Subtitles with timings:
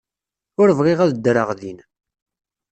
[0.61, 1.79] Ur bɣiɣ ad ddreɣ din.